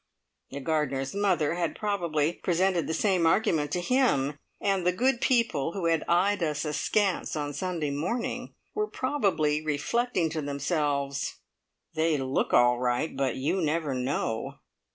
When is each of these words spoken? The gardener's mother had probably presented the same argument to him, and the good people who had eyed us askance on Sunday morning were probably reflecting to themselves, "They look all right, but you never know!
The 0.49 0.61
gardener's 0.61 1.13
mother 1.13 1.53
had 1.53 1.75
probably 1.75 2.33
presented 2.33 2.87
the 2.87 2.93
same 2.95 3.27
argument 3.27 3.69
to 3.73 3.81
him, 3.81 4.39
and 4.59 4.83
the 4.83 4.91
good 4.91 5.21
people 5.21 5.73
who 5.73 5.85
had 5.85 6.03
eyed 6.07 6.41
us 6.41 6.65
askance 6.65 7.35
on 7.35 7.53
Sunday 7.53 7.91
morning 7.91 8.55
were 8.73 8.87
probably 8.87 9.63
reflecting 9.63 10.31
to 10.31 10.41
themselves, 10.41 11.37
"They 11.93 12.17
look 12.17 12.51
all 12.51 12.79
right, 12.79 13.15
but 13.15 13.35
you 13.35 13.61
never 13.61 13.93
know! 13.93 14.55